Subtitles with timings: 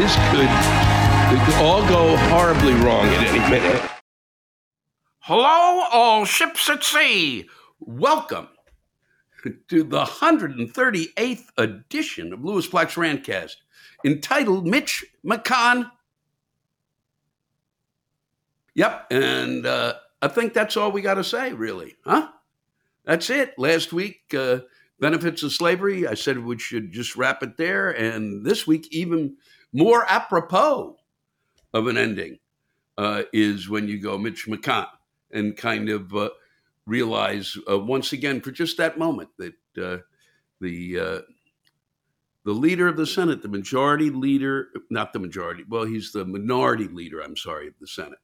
[0.00, 0.48] This could,
[1.44, 3.90] could all go horribly wrong at any minute.
[5.20, 7.48] Hello, all ships at sea.
[7.78, 8.48] Welcome
[9.68, 13.56] to the 138th edition of Lewis Black's Rantcast,
[14.04, 15.90] entitled Mitch McCon.
[18.74, 22.28] Yep, and uh, I think that's all we got to say, really, huh?
[23.04, 23.58] That's it.
[23.58, 24.60] Last week, uh,
[25.00, 26.06] benefits of slavery.
[26.06, 27.90] I said we should just wrap it there.
[27.90, 29.36] And this week, even
[29.72, 30.96] more apropos
[31.72, 32.38] of an ending
[32.98, 34.88] uh, is when you go Mitch McConnell
[35.32, 36.30] and kind of uh,
[36.86, 39.98] realize uh, once again for just that moment that uh,
[40.60, 41.18] the uh,
[42.44, 46.88] the leader of the Senate, the majority leader, not the majority, well, he's the minority
[46.88, 47.20] leader.
[47.20, 48.18] I'm sorry, of the Senate.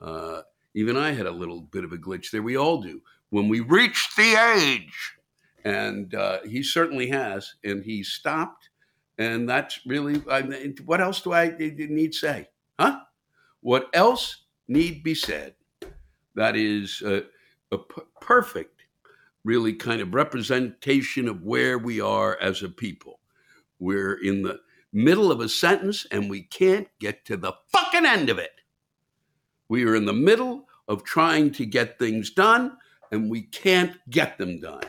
[0.00, 0.42] Uh,
[0.74, 2.42] even I had a little bit of a glitch there.
[2.42, 5.18] We all do when we reach the age
[5.64, 8.70] and uh, he certainly has, and he stopped,
[9.18, 10.22] and that's really.
[10.30, 12.48] I mean, what else do I need say?
[12.78, 13.00] Huh?
[13.60, 15.54] What else need be said?
[16.34, 17.24] That is a,
[17.72, 18.82] a p- perfect,
[19.44, 23.20] really kind of representation of where we are as a people.
[23.78, 24.60] We're in the
[24.92, 28.52] middle of a sentence, and we can't get to the fucking end of it.
[29.68, 32.76] We are in the middle of trying to get things done,
[33.12, 34.82] and we can't get them done.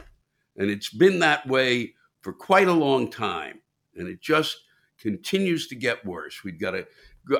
[0.57, 3.61] And it's been that way for quite a long time.
[3.95, 4.57] And it just
[4.99, 6.43] continues to get worse.
[6.43, 6.87] We've got to,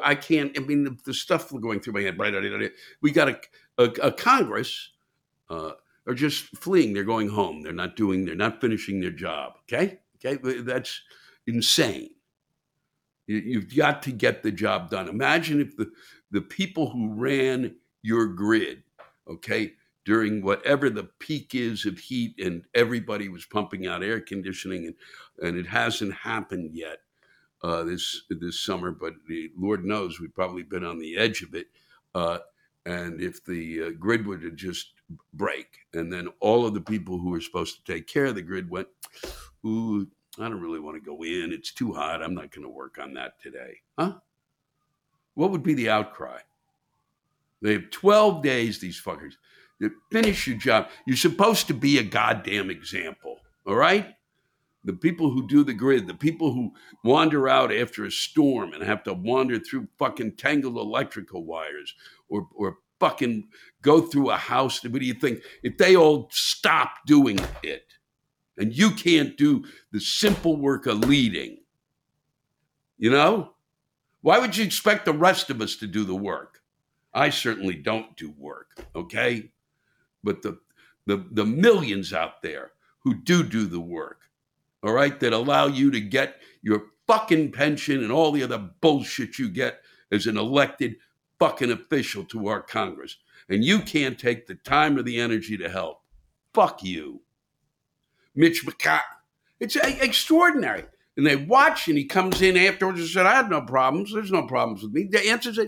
[0.04, 2.18] I can't, I mean, the, the stuff going through my head,
[3.02, 3.40] we got a,
[3.78, 4.92] a, a Congress
[5.50, 5.72] uh,
[6.08, 6.94] are just fleeing.
[6.94, 7.62] They're going home.
[7.62, 9.54] They're not doing, they're not finishing their job.
[9.64, 10.00] Okay.
[10.24, 10.62] Okay.
[10.62, 11.02] That's
[11.48, 12.10] insane.
[13.28, 15.08] You've got to get the job done.
[15.08, 15.92] Imagine if the,
[16.32, 18.84] the people who ran your grid,
[19.30, 19.74] okay,
[20.06, 24.96] during whatever the peak is of heat and everybody was pumping out air conditioning and,
[25.48, 27.00] and it hasn't happened yet
[27.64, 31.54] uh, this this summer but the, lord knows we've probably been on the edge of
[31.54, 31.68] it
[32.16, 32.40] uh,
[32.86, 34.94] and if the uh, grid would have just
[35.34, 38.42] break and then all of the people who were supposed to take care of the
[38.42, 38.88] grid went
[39.66, 40.08] ooh
[40.40, 42.98] i don't really want to go in it's too hot i'm not going to work
[43.00, 43.82] on that today.
[44.00, 44.14] Huh?
[45.36, 46.40] What would be the outcry?
[47.62, 49.34] They have 12 days these fuckers
[50.12, 50.90] Finish your job.
[51.06, 53.40] You're supposed to be a goddamn example.
[53.66, 54.16] All right?
[54.84, 56.74] The people who do the grid, the people who
[57.04, 61.96] wander out after a storm and have to wander through fucking tangled electrical wires
[62.30, 63.50] or, or fucking
[63.82, 64.84] go through a house.
[64.84, 65.42] What do you think?
[65.64, 67.86] If they all stop doing it
[68.58, 71.60] and you can't do the simple work of leading,
[72.98, 73.54] you know,
[74.22, 76.62] Why would you expect the rest of us to do the work?
[77.14, 79.52] I certainly don't do work, okay?
[80.24, 80.60] But the
[81.06, 84.22] the the millions out there who do do the work,
[84.84, 89.40] all right, that allow you to get your fucking pension and all the other bullshit
[89.40, 89.82] you get
[90.12, 90.96] as an elected
[91.40, 93.18] fucking official to our Congress.
[93.50, 96.02] And you can't take the time or the energy to help.
[96.54, 97.22] Fuck you.
[98.36, 99.02] Mitch McConnell.
[99.60, 100.86] It's extraordinary.
[101.18, 104.14] And they watch, and he comes in afterwards and said, I had no problems.
[104.14, 105.04] There's no problems with me.
[105.04, 105.60] The answer is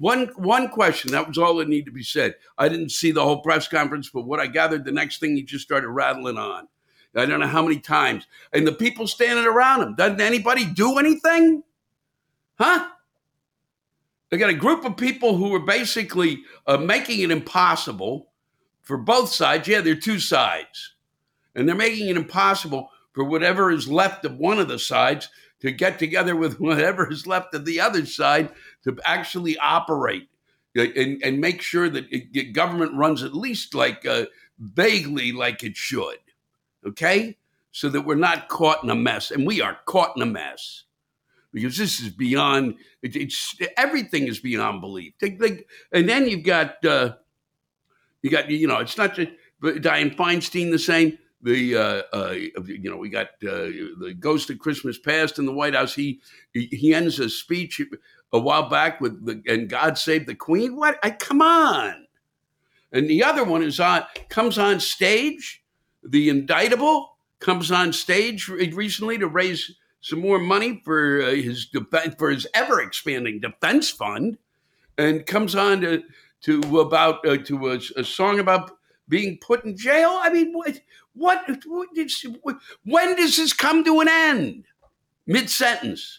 [0.00, 1.12] one, one question.
[1.12, 2.34] That was all that needed to be said.
[2.56, 5.42] I didn't see the whole press conference, but what I gathered, the next thing he
[5.42, 6.68] just started rattling on.
[7.14, 8.26] I don't know how many times.
[8.54, 11.64] And the people standing around him, doesn't anybody do anything?
[12.58, 12.88] Huh?
[14.30, 18.30] They got a group of people who are basically uh, making it impossible
[18.80, 19.68] for both sides.
[19.68, 20.94] Yeah, they're two sides.
[21.54, 25.28] And they're making it impossible for whatever is left of one of the sides
[25.60, 28.50] to get together with whatever is left of the other side
[28.84, 30.28] to actually operate
[30.76, 34.26] uh, and, and make sure that it, government runs at least like uh,
[34.58, 36.18] vaguely like it should.
[36.86, 37.36] Okay?
[37.72, 39.30] So that we're not caught in a mess.
[39.30, 40.84] And we are caught in a mess
[41.52, 45.14] because this is beyond, it, it's everything is beyond belief.
[45.22, 47.14] and then you've got, uh,
[48.22, 49.30] you got, you know, it's not just
[49.62, 52.30] Dianne Feinstein the same the uh, uh,
[52.66, 55.94] you know we got uh, the ghost of Christmas past in the White House.
[55.94, 56.20] He
[56.52, 57.80] he ends a speech
[58.32, 60.76] a while back with the and God save the Queen.
[60.76, 60.98] What?
[61.02, 62.06] I come on.
[62.92, 65.62] And the other one is on comes on stage.
[66.02, 71.68] The indictable comes on stage recently to raise some more money for uh, his
[72.18, 74.38] for his ever expanding defense fund,
[74.98, 76.02] and comes on to
[76.42, 78.72] to about uh, to a, a song about
[79.08, 80.18] being put in jail.
[80.22, 80.80] I mean, what?
[81.12, 81.88] What, what
[82.84, 84.64] when does this come to an end?
[85.26, 86.18] Mid sentence.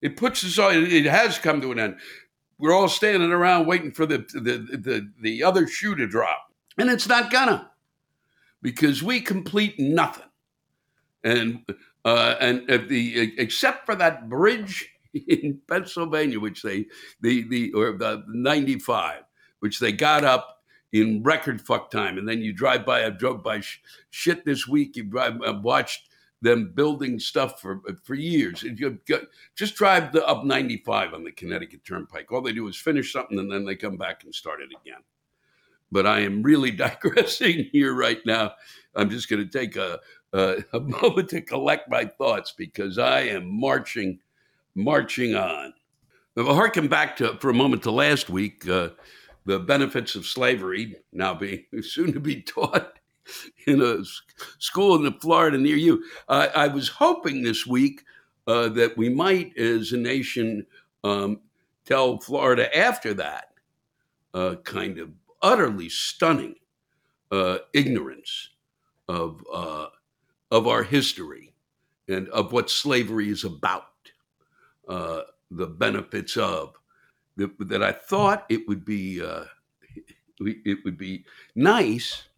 [0.00, 1.96] It puts us all, it has come to an end.
[2.58, 6.52] We're all standing around waiting for the, the, the, the other shoe to drop.
[6.76, 7.70] And it's not gonna
[8.62, 10.24] because we complete nothing.
[11.24, 11.64] And,
[12.04, 14.88] uh, and uh, the, except for that bridge
[15.28, 16.86] in Pennsylvania, which they,
[17.20, 19.22] the, the, or the 95,
[19.60, 20.62] which they got up
[20.92, 22.18] in record fuck time.
[22.18, 23.80] And then you drive by, I drove by sh-
[24.10, 24.96] shit this week.
[24.96, 26.07] You drive, I watched
[26.40, 28.62] them building stuff for for years.
[28.62, 28.98] You
[29.56, 32.30] just drive the up 95 on the Connecticut Turnpike.
[32.30, 35.02] All they do is finish something and then they come back and start it again.
[35.90, 38.52] But I am really digressing here right now.
[38.94, 39.98] I'm just going to take a,
[40.32, 44.20] a, a moment to collect my thoughts because I am marching,
[44.74, 45.74] marching on.
[46.36, 48.68] Now, harken back to for a moment to last week.
[48.68, 48.90] Uh,
[49.44, 52.97] the benefits of slavery now being soon to be taught
[53.66, 53.98] in a
[54.58, 56.04] school in the Florida near you.
[56.28, 58.04] I was hoping this week
[58.48, 60.66] uh, that we might, as a nation,
[61.04, 61.40] um,
[61.84, 63.50] tell Florida after that
[64.34, 65.10] uh, kind of
[65.42, 66.54] utterly stunning
[67.30, 68.50] uh, ignorance
[69.08, 69.86] of uh,
[70.50, 71.52] of our history
[72.08, 73.84] and of what slavery is about,
[74.88, 75.20] uh,
[75.50, 76.74] the benefits of
[77.36, 79.22] that, that I thought it would be
[80.40, 81.24] it would be
[81.54, 82.28] nice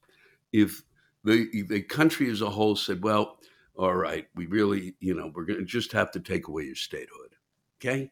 [0.52, 0.82] if
[1.24, 3.38] the the country as a whole said, "Well,
[3.76, 6.74] all right, we really, you know, we're going to just have to take away your
[6.74, 7.34] statehood."
[7.78, 8.10] Okay,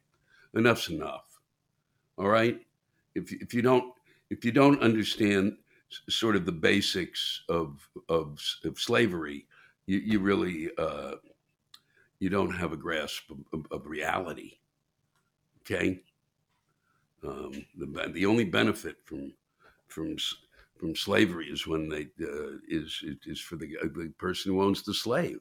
[0.54, 1.40] enough's enough.
[2.16, 2.60] All right,
[3.14, 3.92] if if you don't
[4.30, 5.56] if you don't understand
[6.08, 9.46] sort of the basics of of, of slavery,
[9.86, 11.14] you, you really uh,
[12.18, 14.58] you don't have a grasp of, of, of reality.
[15.62, 16.02] Okay,
[17.26, 19.32] um, the the only benefit from
[19.88, 20.16] from
[20.78, 24.94] from slavery is when they uh, is is for the the person who owns the
[24.94, 25.38] slave.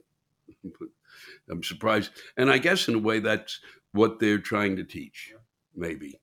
[1.50, 3.60] I'm surprised, and I guess in a way that's
[3.91, 5.34] what they're trying to teach,
[5.75, 6.20] maybe.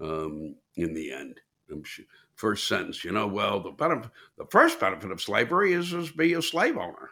[0.00, 1.40] Um, in the end,
[1.84, 6.10] sure, first sentence, you know, well, the benefit, the first benefit of slavery is is
[6.10, 7.10] be a slave owner,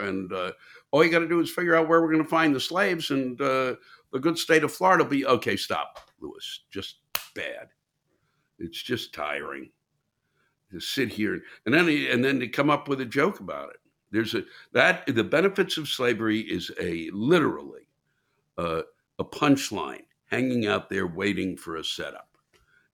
[0.00, 0.52] and uh,
[0.90, 3.10] all you got to do is figure out where we're going to find the slaves,
[3.10, 3.74] and uh,
[4.12, 5.56] the good state of Florida will be okay.
[5.56, 6.64] Stop, Lewis.
[6.70, 6.96] Just
[7.34, 7.68] bad.
[8.58, 9.70] It's just tiring
[10.70, 13.80] to sit here and then and then to come up with a joke about it.
[14.10, 17.88] There's a that the benefits of slavery is a literally
[18.56, 18.82] uh,
[19.18, 22.28] a punchline hanging out there waiting for a setup,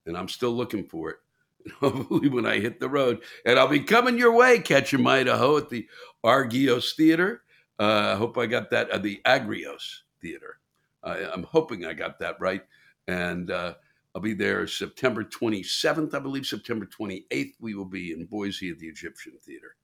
[0.05, 1.17] and I'm still looking for it.
[1.79, 5.69] Hopefully, when I hit the road, and I'll be coming your way, Ketchum, Idaho, at
[5.69, 5.87] the
[6.23, 7.41] Argios Theater.
[7.79, 8.89] Uh, I hope I got that.
[8.89, 10.59] Uh, the Agrios Theater.
[11.03, 12.63] I, am hoping I got that right,
[13.07, 13.75] and uh,
[14.15, 16.45] I'll be there September 27th, I believe.
[16.45, 19.75] September 28th, we will be in Boise at the Egyptian Theater.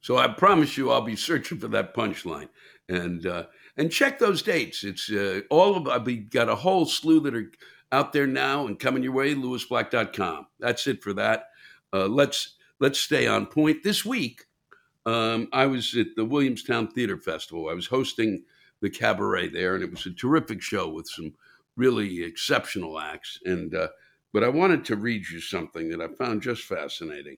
[0.00, 2.50] So I promise you, I'll be searching for that punchline
[2.88, 4.84] and uh, and check those dates.
[4.84, 7.50] It's uh, all of I've got a whole slew that are
[7.90, 9.34] out there now and coming your way.
[9.34, 10.46] LewisBlack.com.
[10.60, 11.46] That's it for that.
[11.92, 13.82] Uh, let's let's stay on point.
[13.82, 14.44] This week,
[15.04, 17.68] um, I was at the Williamstown Theater Festival.
[17.68, 18.44] I was hosting
[18.82, 21.32] the cabaret there, and it was a terrific show with some
[21.76, 23.38] really exceptional acts.
[23.44, 23.88] And uh,
[24.32, 27.36] but I wanted to read you something that I found just fascinating.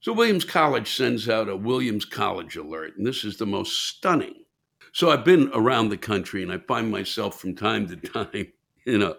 [0.00, 4.44] So Williams College sends out a Williams College alert, and this is the most stunning.
[4.92, 8.52] So I've been around the country, and I find myself from time to time
[8.86, 9.16] in a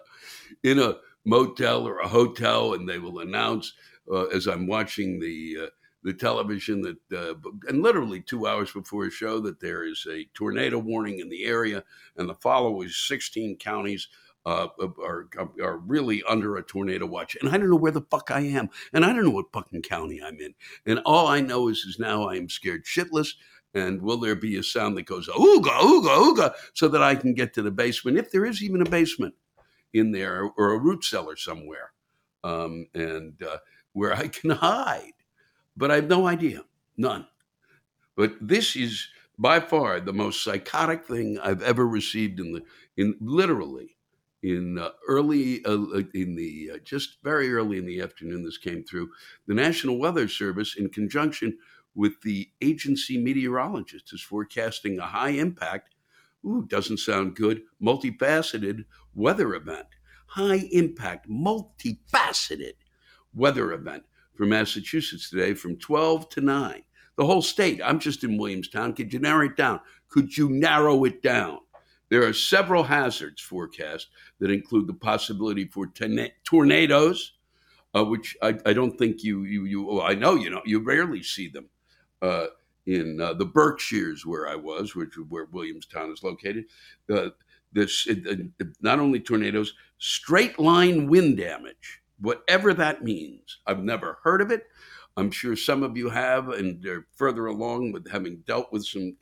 [0.62, 3.72] in a motel or a hotel, and they will announce
[4.10, 5.66] uh, as I'm watching the uh,
[6.04, 7.34] the television that, uh,
[7.68, 11.44] and literally two hours before a show, that there is a tornado warning in the
[11.44, 11.82] area,
[12.16, 14.08] and the following 16 counties
[14.48, 14.68] uh,
[15.02, 15.28] are
[15.62, 18.70] are really under a tornado watch, and I don't know where the fuck I am,
[18.92, 20.54] and I don't know what fucking county I'm in,
[20.86, 23.34] and all I know is is now I am scared shitless.
[23.74, 27.34] And will there be a sound that goes ooga ooga ooga so that I can
[27.34, 29.34] get to the basement, if there is even a basement
[29.92, 31.92] in there, or a root cellar somewhere,
[32.42, 33.58] um, and uh,
[33.92, 35.12] where I can hide?
[35.76, 36.64] But I have no idea,
[36.96, 37.26] none.
[38.16, 39.06] But this is
[39.38, 42.62] by far the most psychotic thing I've ever received in the
[42.96, 43.97] in literally
[44.42, 48.84] in uh, early uh, in the uh, just very early in the afternoon this came
[48.84, 49.08] through
[49.46, 51.56] the national weather service in conjunction
[51.94, 55.94] with the agency meteorologist is forecasting a high impact
[56.46, 59.86] ooh doesn't sound good multifaceted weather event.
[60.28, 62.74] High impact multifaceted
[63.34, 64.04] weather event
[64.34, 66.82] for massachusetts today from 12 to 9
[67.16, 69.80] the whole state i'm just in williamstown could you narrow it down?
[70.08, 71.58] Could you narrow it down
[72.10, 74.08] there are several hazards forecast
[74.40, 77.32] that include the possibility for ten- tornadoes,
[77.94, 79.84] uh, which I, I, don't think you you you.
[79.84, 81.68] Well, I know you know you rarely see them
[82.22, 82.46] uh,
[82.86, 86.64] in uh, the Berkshires where I was, which where Williamstown is located.
[87.12, 87.30] Uh,
[87.72, 88.08] this
[88.80, 93.58] not only tornadoes, straight line wind damage, whatever that means.
[93.66, 94.64] I've never heard of it.
[95.18, 99.16] I'm sure some of you have, and they're further along with having dealt with some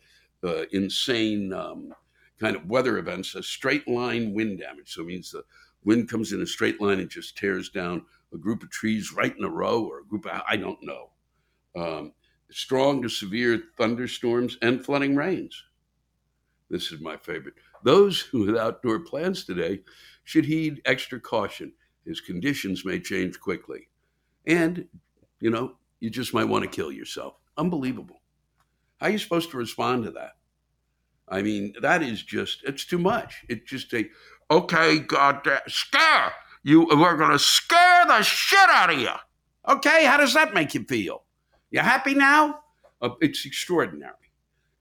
[0.45, 1.53] uh, insane.
[1.53, 1.93] Um,
[2.41, 4.93] kind of weather events, a straight line wind damage.
[4.93, 5.45] So it means the
[5.85, 9.35] wind comes in a straight line and just tears down a group of trees right
[9.37, 11.11] in a row or a group of, I don't know.
[11.77, 12.13] Um,
[12.51, 15.63] strong to severe thunderstorms and flooding rains.
[16.69, 17.55] This is my favorite.
[17.85, 19.81] Those with outdoor plans today
[20.25, 21.73] should heed extra caution
[22.11, 23.89] as conditions may change quickly.
[24.47, 24.87] And,
[25.41, 27.35] you know, you just might want to kill yourself.
[27.57, 28.21] Unbelievable.
[28.99, 30.33] How are you supposed to respond to that?
[31.29, 33.45] I mean, that is just, it's too much.
[33.49, 34.09] It's just a,
[34.51, 36.33] okay, God, scare.
[36.63, 39.11] You, we're going to scare the shit out of you.
[39.69, 41.25] Okay, how does that make you feel?
[41.71, 42.61] You happy now?
[43.03, 44.15] Uh, it's extraordinary.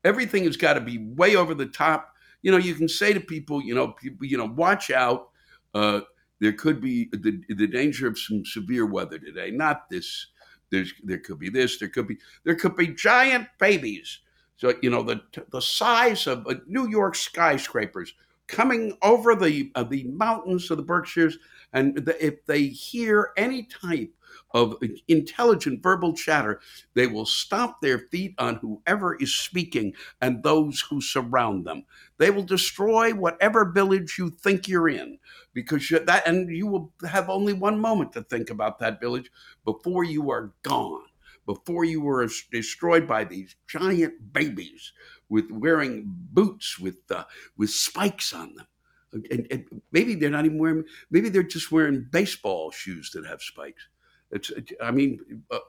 [0.03, 2.13] Everything has got to be way over the top.
[2.43, 5.29] You know, you can say to people, you know, people, you know, watch out.
[5.73, 6.01] Uh,
[6.39, 9.49] there could be the, the danger of some severe weather today.
[9.51, 10.27] Not this.
[10.69, 11.79] There's there could be this.
[11.79, 14.19] There could be there could be giant babies
[14.57, 15.21] so you know the
[15.51, 18.13] the size of uh, New York skyscrapers
[18.47, 21.37] coming over the uh, the mountains of the Berkshires,
[21.73, 24.11] and the, if they hear any type
[24.51, 24.75] of
[25.07, 26.61] intelligent verbal chatter,
[26.93, 31.83] they will stomp their feet on whoever is speaking and those who surround them.
[32.17, 35.19] They will destroy whatever village you think you're in
[35.53, 39.29] because that, and you will have only one moment to think about that village
[39.65, 41.03] before you are gone
[41.45, 44.91] before you were destroyed by these giant babies
[45.29, 47.23] with wearing boots with uh,
[47.57, 48.67] with spikes on them.
[49.13, 50.83] And, and, maybe they're not even wearing.
[51.09, 53.87] Maybe they're just wearing baseball shoes that have spikes.
[54.31, 54.51] It's.
[54.81, 55.59] I mean, uh,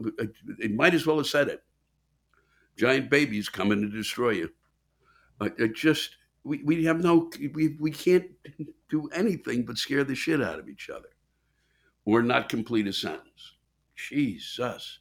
[0.59, 1.63] it might as well have said it.
[2.77, 4.51] Giant babies coming to destroy you.
[5.41, 8.27] Uh, it just we, we have no we we can't
[8.89, 11.11] do anything but scare the shit out of each other,
[12.05, 13.53] or not complete a sentence.
[13.95, 14.99] Jesus.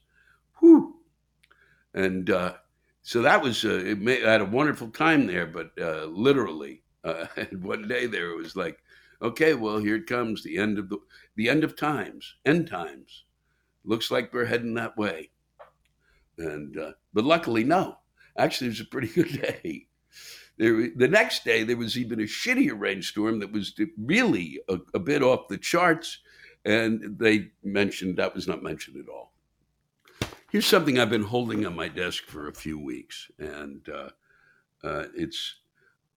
[1.95, 2.55] And uh,
[3.01, 7.25] so that was, uh, it I had a wonderful time there, but uh, literally, uh,
[7.61, 8.77] one day there it was like,
[9.21, 10.97] okay, well, here it comes, the end of the,
[11.37, 13.23] the end of times, end times.
[13.85, 15.29] Looks like we're heading that way.
[16.37, 17.97] And, uh, but luckily, no.
[18.37, 19.87] Actually, it was a pretty good day.
[20.57, 24.99] There, the next day, there was even a shittier rainstorm that was really a, a
[24.99, 26.19] bit off the charts.
[26.65, 29.34] And they mentioned that was not mentioned at all.
[30.55, 34.07] Here's something I've been holding on my desk for a few weeks, and uh,
[34.85, 35.55] uh, it's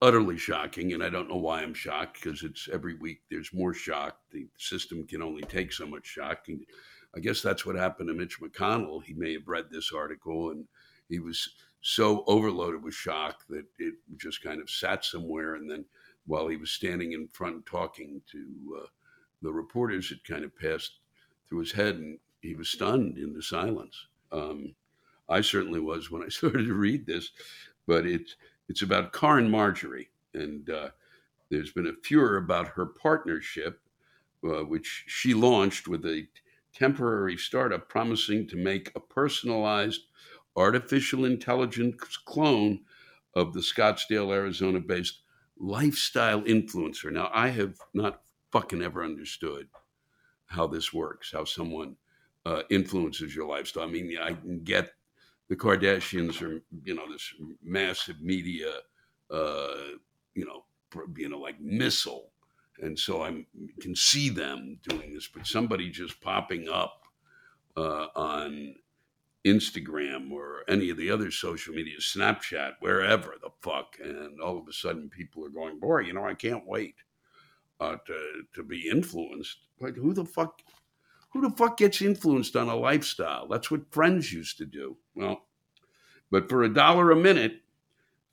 [0.01, 0.93] utterly shocking.
[0.93, 4.21] And I don't know why I'm shocked because it's every week there's more shock.
[4.31, 6.45] The system can only take so much shock.
[6.47, 6.65] And
[7.17, 9.03] I guess that's what happened to Mitch McConnell.
[9.03, 10.69] He may have read this article and
[11.09, 15.57] he was so overloaded with shock that it just kind of sat somewhere.
[15.57, 15.85] And then
[16.27, 18.87] while he was standing in front talking to uh,
[19.43, 21.01] the reporters, it kind of passed
[21.49, 24.07] through his head and he was stunned into silence.
[24.33, 24.75] Um,
[25.29, 27.31] I certainly was when I started to read this,
[27.87, 28.37] but it's
[28.69, 30.91] it's about Caryn Marjorie, and uh,
[31.51, 33.81] there's been a furor about her partnership,
[34.45, 36.29] uh, which she launched with a
[36.75, 40.03] temporary startup promising to make a personalized
[40.57, 42.81] artificial intelligence clone
[43.35, 45.21] of the Scottsdale, Arizona based
[45.59, 47.11] lifestyle influencer.
[47.11, 49.69] Now, I have not fucking ever understood
[50.47, 51.97] how this works, how someone
[52.49, 53.85] uh, influences your lifestyle.
[53.85, 54.93] I mean, I can get
[55.49, 58.73] the Kardashians are, you know, this massive media,
[59.31, 59.75] uh,
[60.35, 60.65] you know,
[61.17, 62.31] you know, like missile.
[62.81, 63.45] And so I
[63.81, 67.03] can see them doing this, but somebody just popping up
[67.77, 68.77] uh, on
[69.45, 74.69] Instagram or any of the other social media, Snapchat, wherever the fuck, and all of
[74.69, 76.95] a sudden people are going, boy, you know, I can't wait
[77.81, 79.59] uh, to to be influenced.
[79.81, 80.63] Like who the fuck,
[81.39, 83.47] who the fuck gets influenced on a lifestyle?
[83.49, 84.97] That's what friends used to do.
[85.15, 85.47] Well,
[86.31, 87.63] but for a dollar a minute,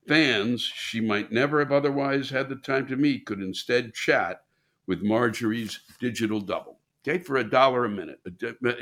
[0.08, 4.44] fans she might never have otherwise had the time to meet could instead chat
[4.88, 6.80] with Marjorie's digital double.
[7.08, 8.20] Okay, for a dollar a minute.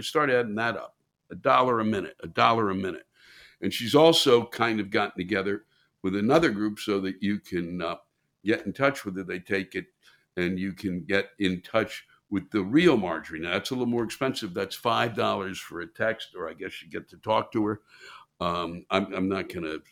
[0.01, 0.95] Start adding that up
[1.31, 3.05] a dollar a minute, a dollar a minute.
[3.61, 5.63] And she's also kind of gotten together
[6.01, 7.95] with another group so that you can uh,
[8.45, 9.23] get in touch with her.
[9.23, 9.85] They take it
[10.37, 13.39] and you can get in touch with the real Marjorie.
[13.39, 14.55] Now, that's a little more expensive.
[14.55, 17.81] That's $5 for a text, or I guess you get to talk to her.
[18.41, 19.83] Um, I'm, I'm, not to,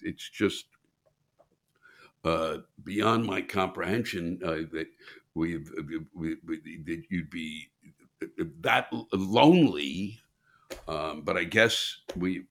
[0.00, 0.64] it's just
[2.24, 4.86] uh, beyond my comprehension uh, that
[5.34, 5.70] we've,
[6.14, 6.56] we, we,
[6.86, 7.68] that you'd be
[8.62, 10.18] that lonely
[10.88, 12.44] um, but I guess we,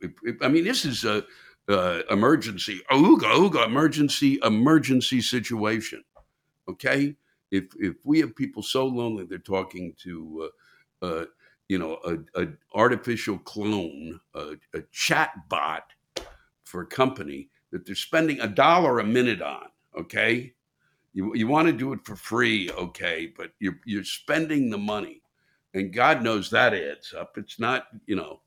[0.43, 1.25] I mean, this is a,
[1.67, 6.03] uh, emergency, ooga, ooga, emergency, emergency situation.
[6.69, 7.15] Okay.
[7.51, 10.49] If, if we have people so lonely, they're talking to,
[11.01, 11.25] uh, uh,
[11.67, 15.83] you know, a, a, artificial clone, a, a chat bot
[16.63, 19.67] for a company that they're spending a dollar a minute on.
[19.97, 20.53] Okay.
[21.13, 22.71] You, you want to do it for free.
[22.71, 23.33] Okay.
[23.35, 25.21] But you're, you're spending the money
[25.73, 27.37] and God knows that adds up.
[27.37, 28.41] It's not, you know,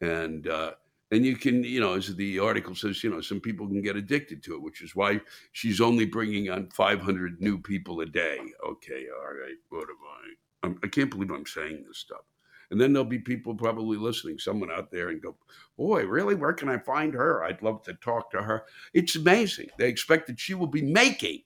[0.00, 0.72] and uh,
[1.12, 3.96] and you can, you know, as the article says, you know, some people can get
[3.96, 5.20] addicted to it, which is why
[5.52, 8.38] she's only bringing on 500 new people a day.
[8.66, 10.66] Okay, all right, what am I?
[10.66, 12.22] I'm, I can not believe I'm saying this stuff.
[12.70, 15.36] And then there'll be people probably listening, someone out there, and go,
[15.76, 16.34] "Boy, really?
[16.34, 17.44] Where can I find her?
[17.44, 19.68] I'd love to talk to her." It's amazing.
[19.76, 21.42] They expect that she will be making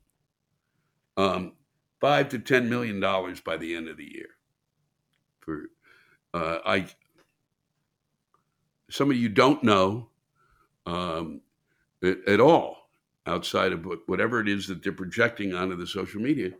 [1.16, 1.54] um,
[2.00, 4.36] five to ten million dollars by the end of the year
[5.40, 5.64] for
[6.32, 6.86] uh, I.
[8.90, 10.08] Some of you don't know
[10.86, 11.40] um,
[12.02, 12.88] at all
[13.26, 16.50] outside of whatever it is that they're projecting onto the social media,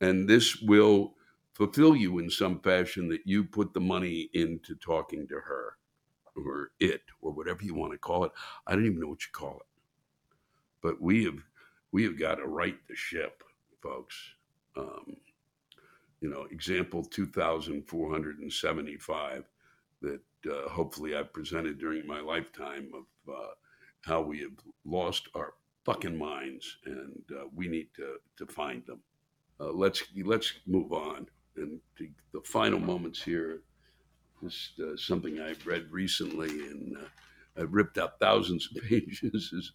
[0.00, 1.14] and this will
[1.54, 5.76] fulfill you in some fashion that you put the money into talking to her
[6.36, 8.32] or it or whatever you want to call it.
[8.66, 9.66] I don't even know what you call it,
[10.82, 11.38] but we have
[11.92, 13.42] we have got to right the ship,
[13.82, 14.14] folks.
[14.76, 15.16] Um,
[16.20, 19.44] you know, example 2,475
[20.02, 23.48] that uh, hopefully I've presented during my lifetime of uh,
[24.02, 24.52] how we have
[24.84, 29.00] lost our fucking minds and uh, we need to, to find them.
[29.58, 31.26] Uh, let's, let's move on.
[31.56, 33.60] And the final moments here,
[34.42, 39.72] just uh, something I've read recently and uh, I've ripped out thousands of pages is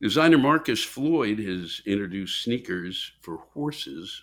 [0.00, 4.22] designer Marcus Floyd has introduced sneakers for horses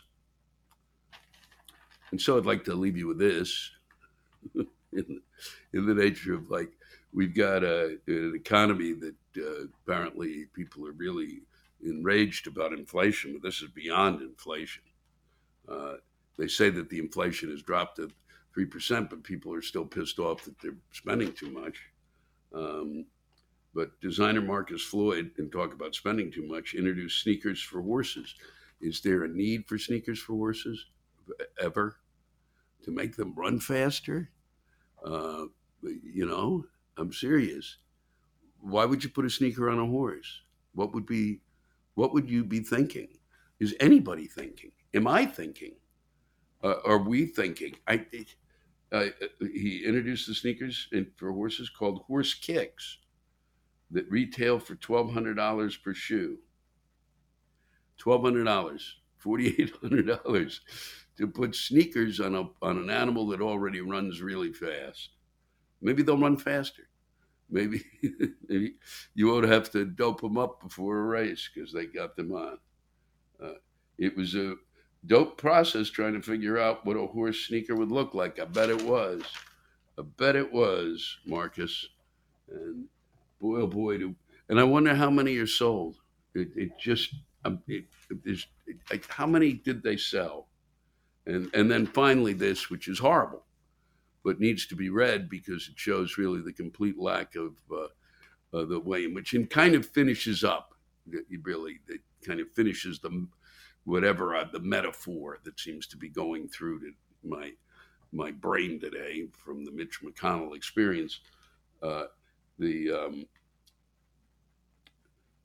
[2.11, 3.71] and so I'd like to leave you with this
[4.93, 5.21] in,
[5.73, 6.71] in the nature of like,
[7.13, 11.41] we've got a, an economy that uh, apparently people are really
[11.83, 14.83] enraged about inflation, but this is beyond inflation.
[15.67, 15.93] Uh,
[16.37, 18.09] they say that the inflation has dropped to
[18.57, 21.77] 3%, but people are still pissed off that they're spending too much.
[22.53, 23.05] Um,
[23.73, 28.35] but designer Marcus Floyd, and talk about spending too much, introduced sneakers for horses.
[28.81, 30.87] Is there a need for sneakers for horses
[31.61, 31.95] ever?
[32.83, 34.29] to make them run faster.
[35.05, 35.45] Uh,
[35.81, 36.65] you know,
[36.97, 37.77] I'm serious.
[38.59, 40.41] Why would you put a sneaker on a horse?
[40.73, 41.41] What would be,
[41.95, 43.07] what would you be thinking?
[43.59, 44.71] Is anybody thinking?
[44.93, 45.73] Am I thinking?
[46.63, 47.75] Uh, are we thinking?
[47.87, 48.05] I,
[48.91, 49.05] uh,
[49.39, 52.99] he introduced the sneakers in, for horses called Horse Kicks
[53.89, 56.37] that retail for twelve hundred dollars per shoe.
[57.97, 60.61] Twelve hundred dollars, forty eight hundred dollars
[61.17, 65.11] to put sneakers on a on an animal that already runs really fast.
[65.81, 66.83] Maybe they'll run faster.
[67.49, 67.83] maybe,
[68.49, 68.75] maybe
[69.13, 72.57] you won't have to dope them up before a race because they got them on.
[73.43, 73.53] Uh,
[73.97, 74.55] it was a
[75.05, 78.39] dope process trying to figure out what a horse sneaker would look like.
[78.39, 79.23] I bet it was.
[79.99, 81.89] I bet it was, Marcus.
[82.51, 82.85] And
[83.41, 84.15] boy, oh boy, do,
[84.49, 85.97] and I wonder how many are sold.
[86.35, 87.85] It, it just, um, it,
[88.25, 90.47] it, how many did they sell?
[91.31, 93.45] And, and then finally, this, which is horrible,
[94.23, 98.65] but needs to be read because it shows really the complete lack of uh, uh,
[98.65, 100.75] the way in which it kind of finishes up.
[101.43, 103.27] Really, it kind of finishes the
[103.85, 106.91] whatever uh, the metaphor that seems to be going through to
[107.23, 107.51] my
[108.11, 111.21] my brain today from the Mitch McConnell experience.
[111.81, 112.03] Uh,
[112.59, 113.25] the um,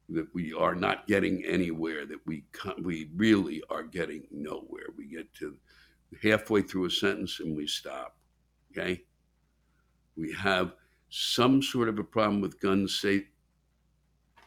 [0.09, 2.07] that we are not getting anywhere.
[2.07, 2.45] That we
[2.83, 4.87] we really are getting nowhere.
[4.97, 5.57] We get to
[6.23, 8.17] halfway through a sentence and we stop.
[8.71, 9.03] Okay,
[10.17, 10.75] we have
[11.09, 12.99] some sort of a problem with guns.
[13.01, 13.27] Say,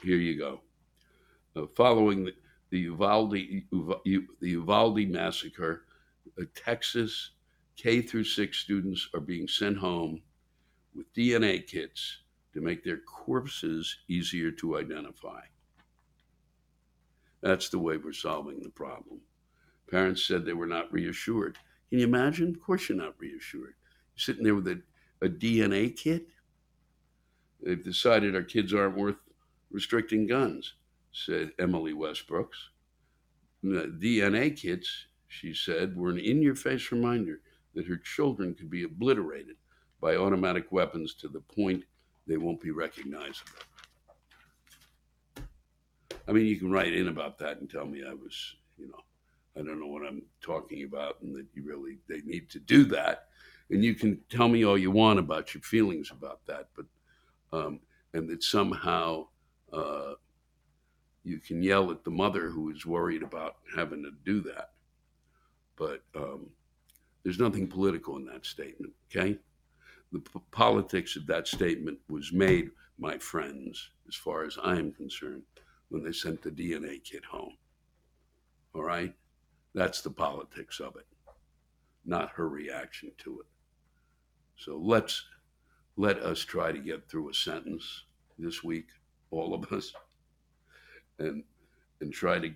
[0.02, 0.62] here you go.
[1.56, 2.34] Uh, following the
[2.70, 5.86] the Uvalde, the Uvalde massacre,
[6.40, 7.32] uh, Texas
[7.76, 10.22] K through six students are being sent home
[10.94, 12.20] with DNA kits
[12.54, 15.42] to make their corpses easier to identify.
[17.42, 19.22] That's the way we're solving the problem.
[19.90, 21.58] Parents said they were not reassured.
[21.90, 22.50] Can you imagine?
[22.50, 23.76] Of course, you're not reassured.
[24.14, 24.82] You're sitting there with a,
[25.22, 26.28] a DNA kit.
[27.62, 29.24] They've decided our kids aren't worth
[29.72, 30.74] restricting guns
[31.12, 32.70] said Emily Westbrooks.
[33.64, 37.42] The DNA kits, she said, were an in your face reminder
[37.74, 39.58] that her children could be obliterated
[40.00, 41.84] by automatic weapons to the point
[42.30, 43.52] they won't be recognizable.
[46.28, 49.00] I mean, you can write in about that and tell me I was, you know,
[49.58, 52.86] I don't know what I'm talking about and that you really, they need to do
[52.86, 53.30] that.
[53.72, 56.86] And you can tell me all you want about your feelings about that, but,
[57.52, 57.80] um,
[58.14, 59.26] and that somehow,
[59.74, 60.14] uh,
[61.24, 64.72] you can yell at the mother who is worried about having to do that.
[65.76, 66.48] But um,
[67.24, 69.40] there's nothing political in that statement, okay?
[70.12, 74.92] The p- politics of that statement was made, my friends, as far as I am
[74.92, 75.44] concerned,
[75.90, 77.58] when they sent the DNA kit home.
[78.74, 79.14] All right?
[79.74, 81.06] That's the politics of it,
[82.06, 83.46] not her reaction to it.
[84.56, 85.24] So let's
[85.96, 88.04] let us try to get through a sentence
[88.38, 88.88] this week,
[89.32, 89.94] all of us
[91.20, 91.44] and
[92.02, 92.52] and try to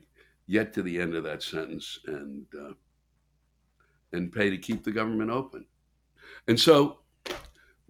[0.50, 2.74] get to the end of that sentence and uh,
[4.14, 5.66] and pay to keep the government open.
[6.48, 7.00] And so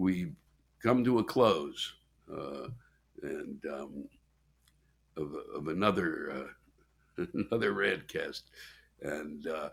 [0.03, 0.33] we
[0.81, 1.93] come to a close
[2.31, 2.67] uh,
[3.21, 4.09] and um,
[5.15, 6.31] of, of another
[7.17, 8.41] uh, another Rantcast,
[9.01, 9.69] and uh,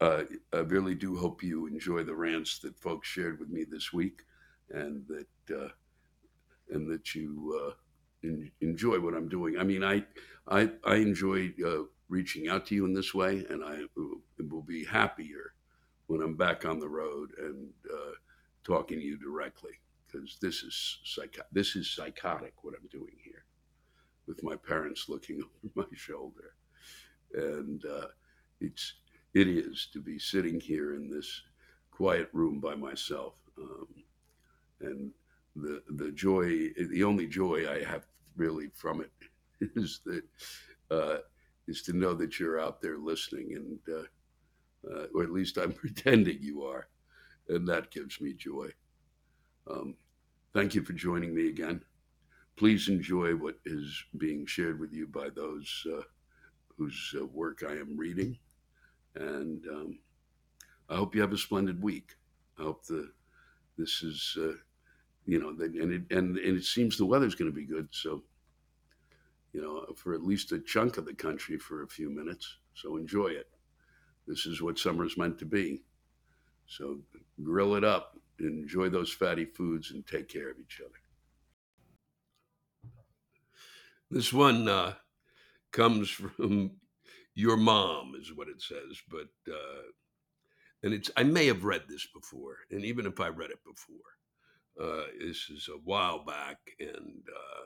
[0.00, 3.92] uh, I really do hope you enjoy the rants that folks shared with me this
[3.92, 4.20] week,
[4.70, 5.68] and that uh,
[6.70, 7.74] and that you
[8.22, 9.58] in, enjoy what I'm doing.
[9.58, 10.04] I mean, I
[10.46, 14.84] I, I enjoy uh, reaching out to you in this way, and I will be
[14.84, 15.54] happier
[16.06, 18.12] when I'm back on the road and uh,
[18.64, 19.72] talking to you directly
[20.06, 23.44] because this is psych- this is psychotic what I'm doing here
[24.26, 26.54] with my parents looking over my shoulder,
[27.34, 28.08] and uh,
[28.60, 28.94] it's
[29.34, 31.42] it is to be sitting here in this
[31.90, 33.34] quiet room by myself.
[33.58, 33.88] Um,
[34.80, 35.10] and
[35.56, 39.12] the the joy, the only joy I have really from it
[39.76, 40.22] is that
[40.90, 41.18] uh,
[41.66, 45.72] is to know that you're out there listening, and uh, uh, or at least I'm
[45.84, 46.88] pretending you are,
[47.48, 48.68] and that gives me joy.
[49.70, 49.96] Um,
[50.54, 51.82] thank you for joining me again.
[52.56, 56.02] Please enjoy what is being shared with you by those uh,
[56.76, 58.38] whose uh, work I am reading,
[59.14, 59.98] and um,
[60.88, 62.16] I hope you have a splendid week.
[62.58, 63.10] I hope the
[63.76, 64.54] this is uh,
[65.28, 67.88] you know, and it, and and it seems the weather's going to be good.
[67.90, 68.22] So,
[69.52, 72.56] you know, for at least a chunk of the country for a few minutes.
[72.74, 73.48] So enjoy it.
[74.26, 75.82] This is what summer's meant to be.
[76.68, 76.98] So
[77.42, 80.92] grill it up, enjoy those fatty foods, and take care of each other.
[84.10, 84.94] This one uh,
[85.72, 86.72] comes from
[87.34, 89.82] your mom, is what it says, but uh,
[90.82, 93.96] and it's I may have read this before, and even if I read it before,
[94.80, 97.64] uh, this is a while back, and uh,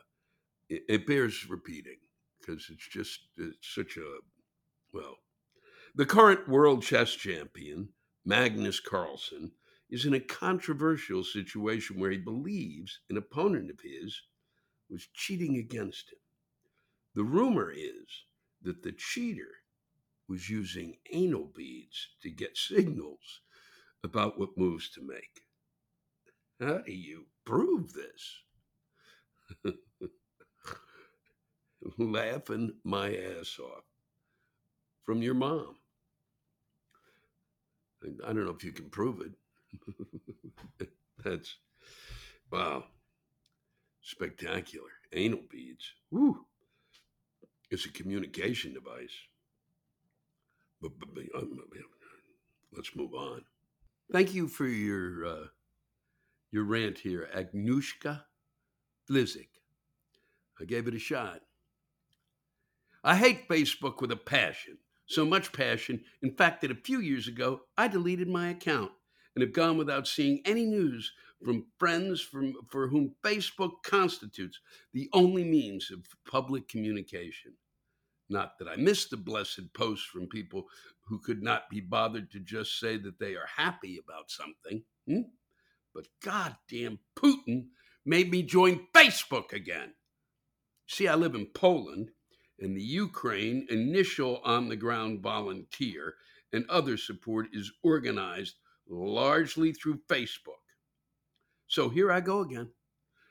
[0.68, 1.98] it, it, bears repeating
[2.40, 4.18] because it's just it's such a
[4.92, 5.16] well.
[5.94, 7.90] The current world chess champion,
[8.24, 9.52] Magnus Carlsen,
[9.90, 14.22] is in a controversial situation where he believes an opponent of his
[14.88, 16.18] was cheating against him.
[17.14, 18.24] The rumor is
[18.62, 19.50] that the cheater
[20.28, 23.40] was using anal beads to get signals
[24.04, 25.42] about what moves to make.
[26.60, 28.42] How do you prove this?
[31.98, 33.84] Laughing my ass off
[35.04, 35.76] from your mom.
[38.04, 40.88] I don't know if you can prove it.
[41.24, 41.56] That's
[42.50, 42.84] wow,
[44.02, 44.90] spectacular.
[45.12, 45.84] Anal beads.
[46.10, 46.46] Woo.
[47.70, 49.14] It's a communication device.
[50.80, 51.58] But, but, but um,
[52.74, 53.42] let's move on.
[54.10, 55.46] Thank you for your uh,
[56.50, 58.22] your rant here, Agnushka
[59.08, 59.48] Flizik.
[60.60, 61.40] I gave it a shot.
[63.04, 64.78] I hate Facebook with a passion.
[65.12, 68.92] So much passion, in fact, that a few years ago, I deleted my account
[69.34, 71.12] and have gone without seeing any news
[71.44, 74.58] from friends from, for whom Facebook constitutes
[74.94, 77.52] the only means of public communication.
[78.30, 80.64] Not that I miss the blessed posts from people
[81.02, 84.82] who could not be bothered to just say that they are happy about something.
[85.06, 85.28] Hmm?
[85.94, 87.66] But goddamn Putin
[88.06, 89.92] made me join Facebook again.
[90.86, 92.12] See, I live in Poland,
[92.62, 96.14] and the Ukraine initial on the ground volunteer
[96.52, 98.54] and other support is organized
[98.88, 100.62] largely through Facebook.
[101.66, 102.70] So here I go again,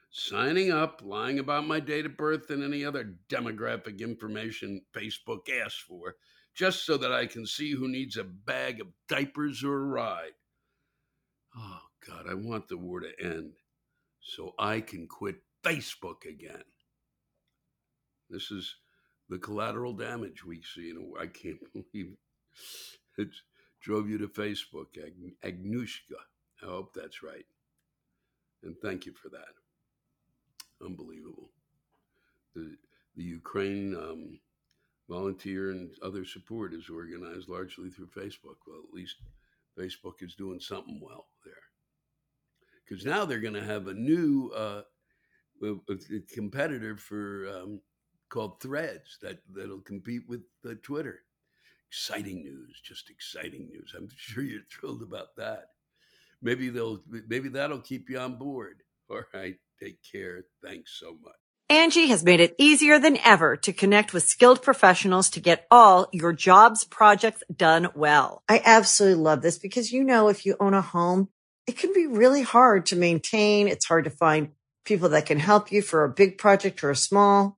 [0.09, 5.79] signing up, lying about my date of birth and any other demographic information Facebook asks
[5.79, 6.15] for,
[6.53, 10.33] just so that I can see who needs a bag of diapers or a ride.
[11.57, 13.53] Oh, God, I want the war to end
[14.19, 16.63] so I can quit Facebook again.
[18.29, 18.75] This is
[19.31, 20.91] the collateral damage we see.
[20.91, 22.13] And I can't believe
[23.17, 23.29] it
[23.81, 26.19] drove you to Facebook, Ag- Agnushka.
[26.61, 27.45] I hope that's right.
[28.61, 30.85] And thank you for that.
[30.85, 31.49] Unbelievable.
[32.53, 32.75] The,
[33.15, 34.39] the Ukraine um,
[35.09, 38.57] volunteer and other support is organized largely through Facebook.
[38.67, 39.15] Well, at least
[39.79, 41.53] Facebook is doing something well there.
[42.83, 44.81] Because now they're going to have a new uh,
[46.33, 47.79] competitor for um,
[48.31, 51.19] called Threads that that'll compete with uh, Twitter.
[51.89, 53.93] Exciting news, just exciting news.
[53.95, 55.65] I'm sure you're thrilled about that.
[56.41, 58.81] Maybe they'll maybe that'll keep you on board.
[59.09, 60.45] All right, take care.
[60.63, 61.35] Thanks so much.
[61.69, 66.09] Angie has made it easier than ever to connect with skilled professionals to get all
[66.11, 68.43] your jobs projects done well.
[68.49, 71.29] I absolutely love this because you know if you own a home,
[71.67, 73.69] it can be really hard to maintain.
[73.69, 74.49] It's hard to find
[74.83, 77.57] people that can help you for a big project or a small.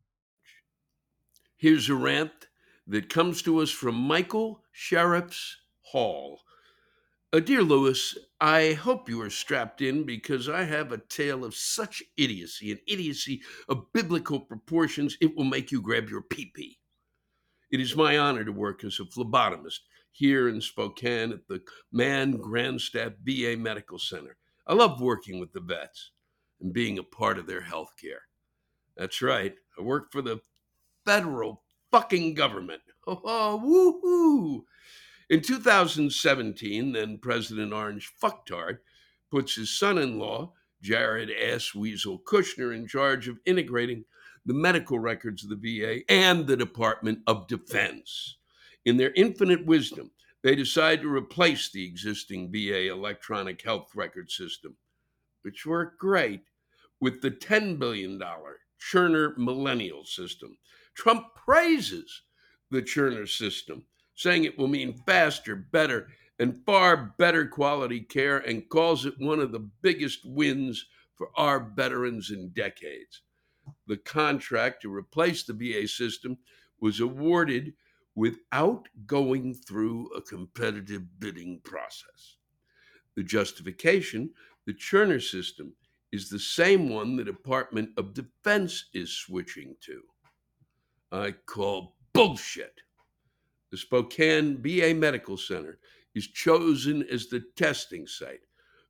[1.61, 2.47] Here's a rant
[2.87, 6.41] that comes to us from Michael Sheriff's Hall.
[7.31, 11.53] Uh, dear Lewis, I hope you are strapped in because I have a tale of
[11.53, 16.79] such idiocy, an idiocy of biblical proportions, it will make you grab your pee pee.
[17.69, 22.39] It is my honor to work as a phlebotomist here in Spokane at the Mann
[22.39, 24.35] Grandstaff VA Medical Center.
[24.65, 26.09] I love working with the vets
[26.59, 28.23] and being a part of their health care.
[28.97, 30.41] That's right, I work for the
[31.05, 32.81] federal fucking government.
[33.07, 33.61] Oh,
[34.63, 34.63] woohoo!
[35.29, 38.79] In 2017, then President Orange Fucktard
[39.29, 41.73] puts his son in law, Jared S.
[41.73, 44.03] Weasel Kushner, in charge of integrating
[44.45, 48.37] the medical records of the VA and the Department of Defense.
[48.85, 50.11] In their infinite wisdom,
[50.43, 54.75] they decide to replace the existing VA electronic health record system,
[55.43, 56.41] which worked great,
[56.99, 58.19] with the $10 billion
[58.79, 60.57] Cerner Millennium System.
[60.95, 62.21] Trump praises
[62.69, 66.07] the Cerner system, saying it will mean faster, better,
[66.39, 71.59] and far better quality care, and calls it one of the biggest wins for our
[71.75, 73.21] veterans in decades.
[73.87, 76.37] The contract to replace the VA system
[76.79, 77.73] was awarded
[78.15, 82.37] without going through a competitive bidding process.
[83.15, 84.31] The justification
[84.65, 85.73] the Cerner system
[86.11, 90.01] is the same one the Department of Defense is switching to.
[91.11, 92.81] I call bullshit.
[93.69, 95.79] The Spokane VA Medical Center
[96.15, 98.41] is chosen as the testing site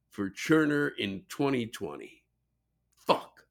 [0.10, 2.23] for Cerner in 2020.
[3.07, 3.45] Fuck.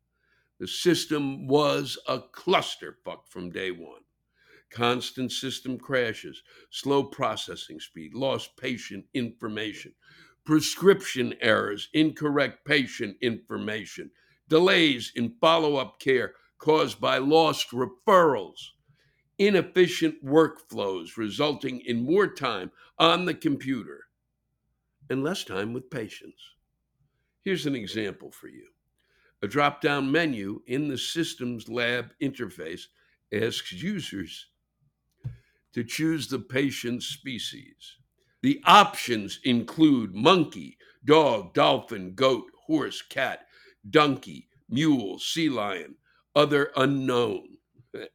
[0.58, 4.02] The system was a clusterfuck from day one.
[4.70, 9.92] Constant system crashes, slow processing speed, lost patient information,
[10.44, 14.10] prescription errors, incorrect patient information,
[14.48, 18.58] delays in follow up care caused by lost referrals,
[19.38, 24.04] inefficient workflows resulting in more time on the computer
[25.08, 26.42] and less time with patients.
[27.42, 28.68] Here's an example for you.
[29.42, 32.82] A drop down menu in the systems lab interface
[33.32, 34.46] asks users
[35.72, 37.96] to choose the patient's species.
[38.42, 43.46] The options include monkey, dog, dolphin, goat, horse, cat,
[43.88, 45.94] donkey, mule, sea lion,
[46.34, 47.56] other unknown,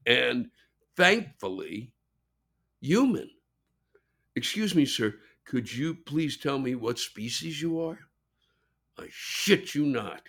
[0.06, 0.50] and
[0.96, 1.92] thankfully,
[2.82, 3.30] human.
[4.36, 8.00] Excuse me, sir, could you please tell me what species you are?
[8.98, 10.22] I shit you not.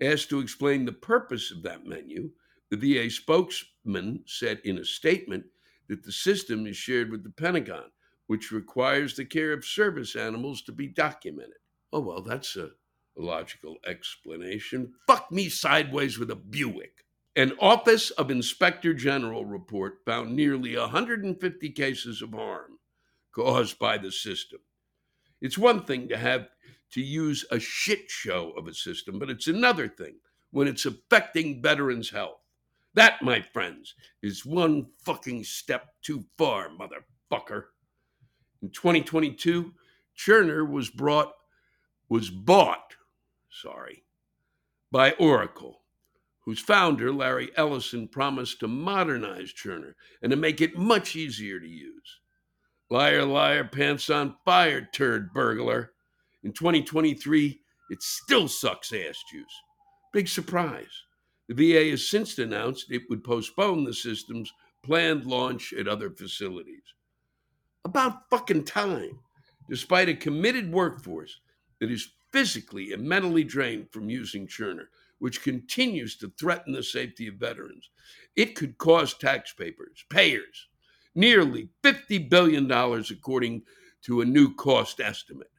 [0.00, 2.30] Asked to explain the purpose of that menu,
[2.70, 5.44] the VA spokesman said in a statement
[5.88, 7.90] that the system is shared with the Pentagon,
[8.26, 11.54] which requires the care of service animals to be documented.
[11.92, 12.70] Oh, well, that's a
[13.16, 14.92] logical explanation.
[15.06, 17.04] Fuck me sideways with a Buick.
[17.38, 22.80] An Office of Inspector General report found nearly 150 cases of harm
[23.30, 24.58] caused by the system.
[25.40, 26.48] It's one thing to have
[26.94, 30.16] to use a shit show of a system, but it's another thing
[30.50, 32.40] when it's affecting veterans' health.
[32.94, 37.66] That, my friends, is one fucking step too far, motherfucker.
[38.62, 39.72] In 2022,
[40.18, 41.34] Cerner was brought
[42.08, 42.96] was bought,
[43.48, 44.02] sorry,
[44.90, 45.82] by Oracle,
[46.48, 51.68] whose founder, Larry Ellison, promised to modernize Cerner and to make it much easier to
[51.68, 52.20] use.
[52.88, 55.92] Liar, liar, pants on fire, turd burglar.
[56.42, 59.44] In 2023, it still sucks ass juice.
[60.14, 61.02] Big surprise.
[61.50, 64.50] The VA has since announced it would postpone the system's
[64.82, 66.94] planned launch at other facilities.
[67.84, 69.18] About fucking time.
[69.68, 71.40] Despite a committed workforce
[71.78, 74.86] that is physically and mentally drained from using Cerner,
[75.18, 77.90] which continues to threaten the safety of veterans,
[78.36, 80.68] it could cost taxpayers, payers,
[81.14, 83.62] nearly $50 billion, according
[84.02, 85.50] to a new cost estimate.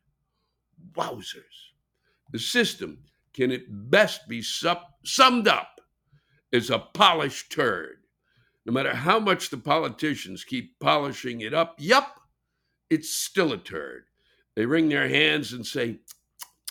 [0.94, 1.44] Wowzers.
[2.32, 3.00] The system
[3.34, 5.82] can at best be summed up
[6.54, 7.98] as a polished turd.
[8.66, 12.20] No matter how much the politicians keep polishing it up, yup,
[12.90, 14.06] it's still a turd.
[14.56, 16.00] They wring their hands and say,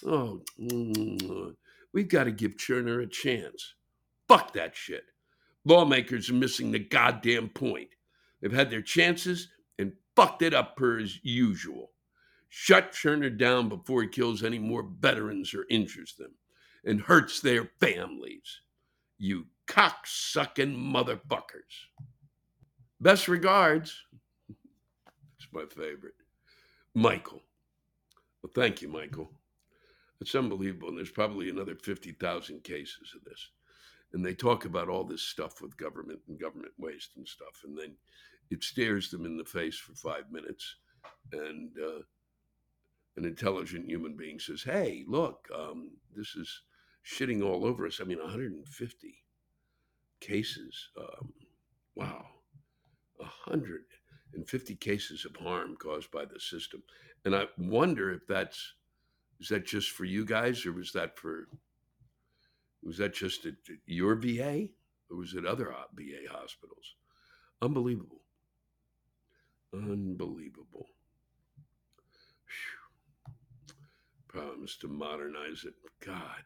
[0.05, 1.55] oh, mm,
[1.93, 3.75] we've got to give Cerner a chance.
[4.29, 5.05] Fuck that shit.
[5.65, 7.89] Lawmakers are missing the goddamn point.
[8.41, 9.49] They've had their chances
[9.79, 11.91] and fucked it up per as usual.
[12.49, 16.33] Shut Cerner down before he kills any more veterans or injures them
[16.85, 18.61] and hurts their families.
[19.19, 21.87] You cocksucking motherfuckers.
[23.01, 23.95] Best regards.
[24.49, 26.15] It's my favorite.
[26.95, 27.43] Michael.
[28.43, 29.31] Well, thank you, Michael.
[30.21, 30.89] It's unbelievable.
[30.89, 33.51] And there's probably another 50,000 cases of this.
[34.13, 37.63] And they talk about all this stuff with government and government waste and stuff.
[37.65, 37.95] And then
[38.51, 40.77] it stares them in the face for five minutes.
[41.33, 42.03] And uh,
[43.17, 46.63] an intelligent human being says, Hey, look, um, this is
[47.07, 48.01] shitting all over us.
[48.01, 49.25] I mean, 150
[50.21, 50.89] cases.
[50.99, 51.33] Um,
[51.95, 52.25] wow,
[53.17, 56.83] 150 cases of harm caused by the system.
[57.25, 58.75] And I wonder if that's,
[59.41, 61.49] is that just for you guys or was that for,
[62.83, 63.55] was that just at
[63.87, 64.69] your VA
[65.11, 66.95] or was it other VA hospitals?
[67.63, 68.23] Unbelievable.
[69.75, 70.87] Unbelievable.
[72.47, 74.43] Whew.
[74.43, 75.75] Promise to modernize it.
[76.05, 76.45] God.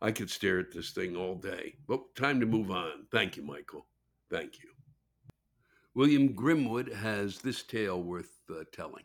[0.00, 1.74] I could stare at this thing all day.
[1.86, 3.06] But time to move on.
[3.10, 3.86] Thank you, Michael.
[4.30, 4.70] Thank you.
[5.94, 9.04] William Grimwood has this tale worth uh, telling.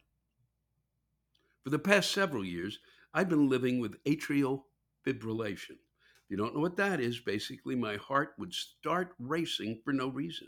[1.67, 2.79] For the past several years,
[3.13, 4.63] I've been living with atrial
[5.05, 5.71] fibrillation.
[5.71, 10.07] If you don't know what that is, basically my heart would start racing for no
[10.07, 10.47] reason.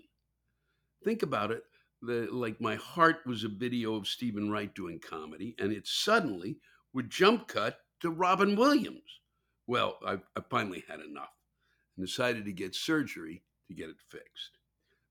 [1.04, 1.64] Think about it
[2.02, 6.56] the, like my heart was a video of Steven Wright doing comedy, and it suddenly
[6.94, 9.20] would jump cut to Robin Williams.
[9.68, 11.34] Well, I, I finally had enough
[11.98, 14.52] and decided to get surgery to get it fixed.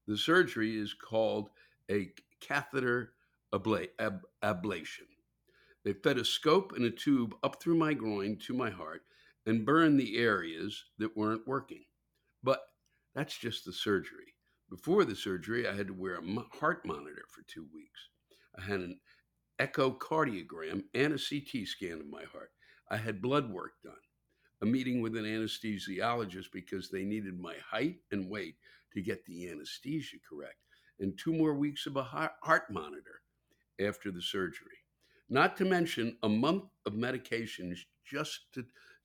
[0.06, 1.50] The surgery is called
[1.90, 2.08] a
[2.40, 3.12] catheter
[3.52, 5.04] abla- ab- ablation.
[5.88, 9.04] They fed a scope and a tube up through my groin to my heart
[9.46, 11.82] and burned the areas that weren't working.
[12.42, 12.60] But
[13.14, 14.34] that's just the surgery.
[14.68, 18.10] Before the surgery, I had to wear a heart monitor for two weeks.
[18.58, 19.00] I had an
[19.58, 22.50] echocardiogram and a CT scan of my heart.
[22.90, 23.94] I had blood work done,
[24.60, 28.56] a meeting with an anesthesiologist because they needed my height and weight
[28.92, 30.58] to get the anesthesia correct,
[31.00, 33.22] and two more weeks of a heart monitor
[33.80, 34.76] after the surgery.
[35.30, 38.64] Not to mention a month of medications just to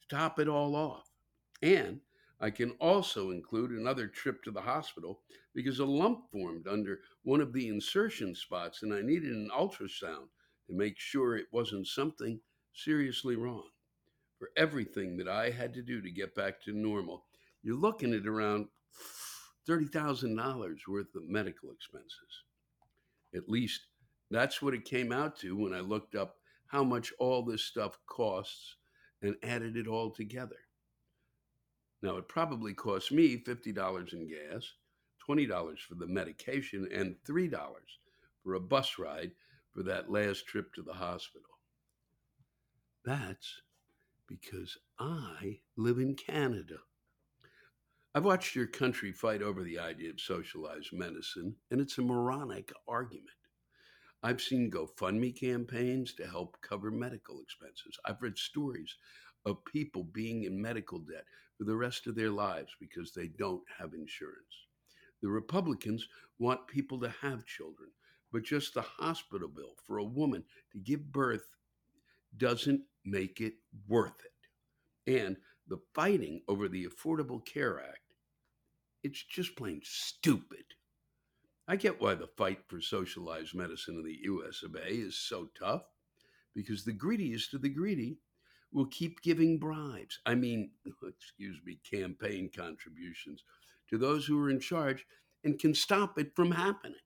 [0.10, 1.10] top it all off.
[1.62, 2.00] And
[2.40, 5.22] I can also include another trip to the hospital
[5.54, 10.28] because a lump formed under one of the insertion spots and I needed an ultrasound
[10.68, 12.40] to make sure it wasn't something
[12.74, 13.70] seriously wrong.
[14.40, 17.26] For everything that I had to do to get back to normal,
[17.62, 18.68] you're looking at around
[19.70, 22.44] $30,000 worth of medical expenses.
[23.34, 23.88] At least
[24.34, 28.00] that's what it came out to when I looked up how much all this stuff
[28.08, 28.78] costs
[29.22, 30.58] and added it all together.
[32.02, 34.74] Now, it probably cost me $50 in gas,
[35.28, 37.52] $20 for the medication, and $3
[38.44, 39.32] for a bus ride
[39.72, 41.48] for that last trip to the hospital.
[43.06, 43.62] That's
[44.28, 46.76] because I live in Canada.
[48.16, 52.72] I've watched your country fight over the idea of socialized medicine, and it's a moronic
[52.88, 53.30] argument.
[54.26, 57.98] I've seen GoFundMe campaigns to help cover medical expenses.
[58.06, 58.96] I've read stories
[59.46, 61.26] of people being in medical debt
[61.58, 64.68] for the rest of their lives because they don't have insurance.
[65.22, 66.08] The Republicans
[66.40, 67.90] want people to have children,
[68.32, 71.50] but just the hospital bill for a woman to give birth
[72.38, 73.56] doesn't make it
[73.90, 75.22] worth it.
[75.26, 75.36] And
[75.68, 78.00] the fighting over the Affordable Care Act,
[79.04, 80.64] it's just plain stupid.
[81.68, 85.50] I get why the fight for socialized medicine in the US of A is so
[85.58, 85.84] tough,
[86.54, 88.18] because the greediest of the greedy
[88.74, 90.20] will keep giving bribes.
[90.26, 90.72] I mean,
[91.08, 93.44] excuse me, campaign contributions
[93.90, 95.06] to those who are in charge
[95.44, 96.98] and can stop it from happening.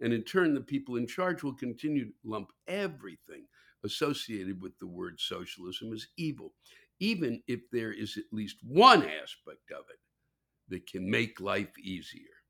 [0.00, 3.46] And in turn, the people in charge will continue to lump everything
[3.84, 6.54] associated with the word socialism as evil,
[6.98, 10.00] even if there is at least one aspect of it
[10.68, 12.41] that can make life easier.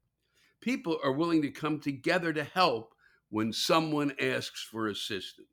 [0.62, 2.94] People are willing to come together to help
[3.28, 5.48] when someone asks for assistance.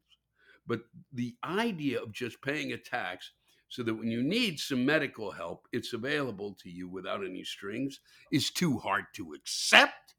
[0.67, 0.81] But
[1.11, 3.31] the idea of just paying a tax
[3.69, 7.99] so that when you need some medical help, it's available to you without any strings
[8.31, 10.15] is too hard to accept.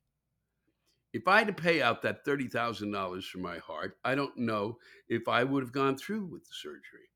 [1.12, 4.78] If I had to pay out that $30,000 for my heart, I don't know
[5.08, 7.10] if I would have gone through with the surgery.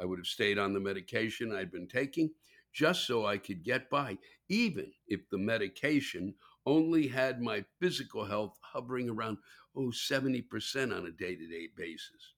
[0.00, 2.30] I would have stayed on the medication I'd been taking
[2.72, 4.18] just so I could get by,
[4.48, 6.34] even if the medication
[6.66, 9.38] only had my physical health hovering around,
[9.76, 12.34] oh, 70% on a day to day basis.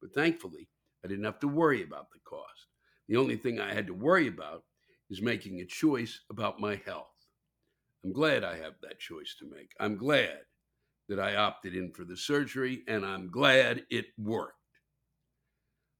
[0.00, 0.68] But thankfully,
[1.04, 2.66] I didn't have to worry about the cost.
[3.08, 4.64] The only thing I had to worry about
[5.10, 7.08] is making a choice about my health.
[8.04, 9.72] I'm glad I have that choice to make.
[9.80, 10.40] I'm glad
[11.08, 14.58] that I opted in for the surgery, and I'm glad it worked.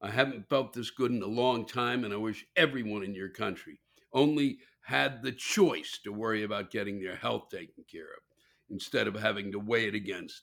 [0.03, 3.31] I haven't felt this good in a long time, and I wish everyone in your
[3.31, 3.81] country
[4.15, 8.23] only had the choice to worry about getting their health taken care of
[8.71, 10.43] instead of having to weigh it against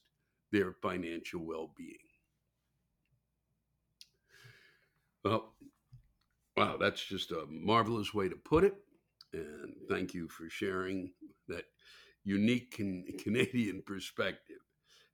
[0.51, 1.97] their financial well being.
[5.23, 5.53] Well,
[6.57, 8.75] wow, that's just a marvelous way to put it.
[9.33, 11.11] And thank you for sharing
[11.47, 11.65] that
[12.23, 14.57] unique can, Canadian perspective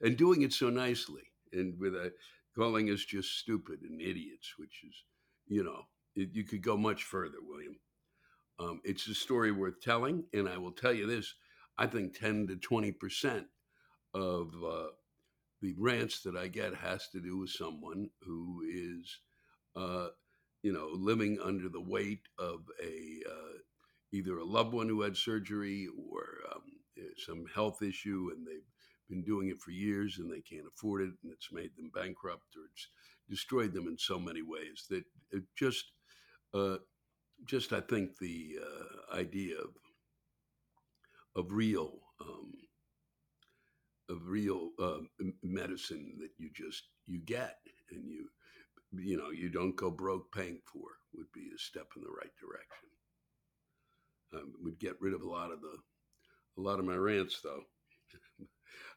[0.02, 2.14] and doing it so nicely and with a
[2.56, 4.96] calling us just stupid and idiots, which is,
[5.48, 5.82] you know,
[6.16, 7.78] it, you could go much further, William.
[8.60, 10.24] Um, it's a story worth telling.
[10.34, 11.34] And I will tell you this
[11.78, 13.46] I think 10 to 20%
[14.14, 14.88] of uh,
[15.62, 19.20] the rants that I get has to do with someone who is
[19.76, 20.08] uh,
[20.64, 23.58] you know, living under the weight of a uh,
[24.12, 26.64] either a loved one who had surgery or um,
[26.98, 28.68] eh, some health issue, and they've
[29.10, 32.56] been doing it for years and they can't afford it, and it's made them bankrupt
[32.56, 32.88] or it's
[33.30, 35.86] destroyed them in so many ways that it just,
[36.54, 36.78] uh,
[37.46, 39.70] just I think the uh, idea of
[41.36, 42.00] of real.
[42.22, 42.54] Um,
[44.10, 45.00] of real uh,
[45.44, 47.58] medicine that you just you get
[47.92, 48.28] and you
[48.94, 52.32] you know you don't go broke paying for would be a step in the right
[52.40, 52.88] direction.
[54.34, 55.78] Um, would get rid of a lot of the
[56.58, 57.64] a lot of my rants though.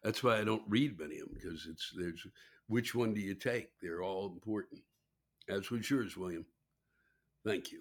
[0.03, 2.27] That's why I don't read many of them because it's there's
[2.69, 3.71] which one do you take?
[3.81, 4.83] They're all important.
[5.49, 6.47] As was yours, William.
[7.45, 7.81] Thank you.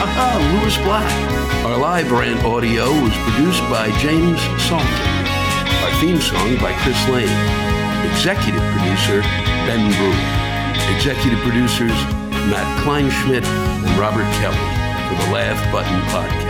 [0.00, 1.04] Aha, Lewis Black.
[1.66, 5.04] Our live rant audio was produced by James Salter.
[5.84, 7.28] Our theme song by Chris Lane.
[8.08, 9.20] Executive producer,
[9.68, 10.96] Ben Brewer.
[10.96, 11.92] Executive producers,
[12.48, 14.56] Matt Kleinschmidt and Robert Kelly
[15.06, 16.49] for the Laugh Button Podcast.